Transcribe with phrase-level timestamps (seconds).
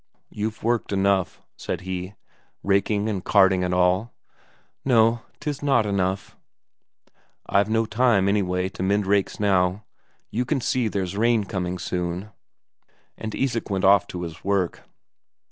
[0.31, 2.15] "You've worked enough," said he,
[2.63, 4.15] "raking and carting and all."
[4.83, 6.35] "No, 'tis not enough."
[7.45, 9.83] "I've no time, anyway, to mend rakes now.
[10.31, 12.31] You can see there's rain coming soon."
[13.15, 14.81] And Isak went off to his work.